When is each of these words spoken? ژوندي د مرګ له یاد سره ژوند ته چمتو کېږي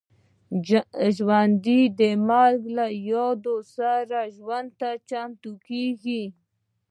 ژوندي 1.15 1.81
د 1.99 2.01
مرګ 2.29 2.61
له 2.77 2.85
یاد 3.11 3.43
سره 3.75 4.19
ژوند 4.37 4.69
ته 4.79 4.89
چمتو 5.09 5.51
کېږي 5.67 6.23